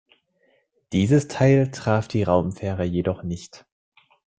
Dieses 0.93 1.27
Teil 1.27 1.69
traf 1.69 2.07
die 2.07 2.23
Raumfähre 2.23 2.83
jedoch 2.85 3.21
nicht. 3.21 3.67